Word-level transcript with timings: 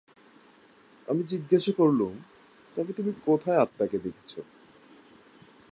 আমি 1.07 1.21
জিজ্ঞাসা 1.23 1.71
করলুম, 1.77 2.13
তবে 2.75 2.91
তুমি 2.93 3.11
কোথায় 3.25 3.57
আত্মাকে 3.57 3.97
দেখছ? 3.99 4.31